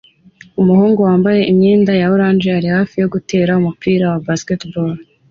[0.61, 4.93] umuhungu wambaye imyenda ya orange ari hafi gutera umupira wa baseball